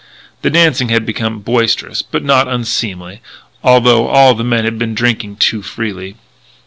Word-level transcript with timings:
The 0.41 0.49
dancing 0.49 0.89
had 0.89 1.05
become 1.05 1.41
boisterous 1.41 2.01
but 2.01 2.23
not 2.23 2.47
unseemly, 2.47 3.21
although 3.63 4.07
all 4.07 4.33
the 4.33 4.43
men 4.43 4.63
had 4.63 4.79
been 4.79 4.95
drinking 4.95 5.35
too 5.35 5.61
freely. 5.61 6.15